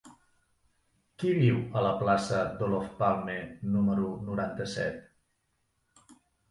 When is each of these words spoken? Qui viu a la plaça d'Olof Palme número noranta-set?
Qui 1.23 1.33
viu 1.41 1.59
a 1.75 1.83
la 1.89 1.93
plaça 2.01 2.41
d'Olof 2.63 2.89
Palme 3.03 3.39
número 3.77 4.11
noranta-set? 4.31 5.01